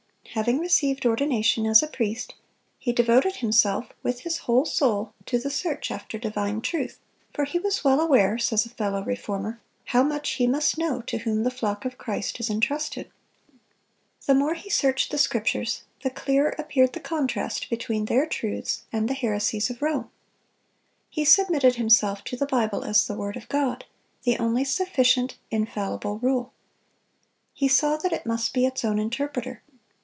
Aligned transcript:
Having 0.35 0.59
received 0.59 1.05
ordination 1.05 1.65
as 1.65 1.83
a 1.83 1.87
priest, 1.87 2.35
he 2.79 2.93
"devoted 2.93 3.37
himself 3.37 3.87
with 4.01 4.21
his 4.21 4.37
whole 4.37 4.63
soul 4.65 5.13
to 5.25 5.37
the 5.37 5.49
search 5.49 5.91
after 5.91 6.17
divine 6.17 6.61
truth; 6.61 7.01
for 7.33 7.43
he 7.43 7.59
was 7.59 7.83
well 7.83 7.99
aware," 7.99 8.37
says 8.37 8.65
a 8.65 8.69
fellow 8.69 9.03
reformer, 9.03 9.59
"how 9.87 10.03
much 10.03 10.29
he 10.29 10.47
must 10.47 10.77
know 10.77 11.01
to 11.01 11.17
whom 11.19 11.43
the 11.43 11.51
flock 11.51 11.83
of 11.83 11.97
Christ 11.97 12.39
is 12.39 12.49
entrusted."(242) 12.49 13.09
The 14.27 14.35
more 14.35 14.53
he 14.53 14.69
searched 14.69 15.11
the 15.11 15.17
Scriptures, 15.17 15.81
the 16.01 16.09
clearer 16.09 16.55
appeared 16.57 16.93
the 16.93 17.01
contrast 17.01 17.69
between 17.69 18.05
their 18.05 18.25
truths 18.25 18.83
and 18.93 19.09
the 19.09 19.13
heresies 19.15 19.69
of 19.69 19.81
Rome. 19.81 20.09
He 21.09 21.25
submitted 21.25 21.75
himself 21.75 22.23
to 22.25 22.37
the 22.37 22.47
Bible 22.47 22.85
as 22.85 23.05
the 23.05 23.15
word 23.17 23.35
of 23.35 23.49
God, 23.49 23.83
the 24.23 24.37
only 24.37 24.63
sufficient, 24.63 25.35
infallible 25.49 26.19
rule. 26.19 26.53
He 27.53 27.67
saw 27.67 27.97
that 27.97 28.13
it 28.13 28.25
must 28.25 28.53
be 28.53 28.65
its 28.65 28.85
own 28.85 28.97
interpreter. 28.97 29.61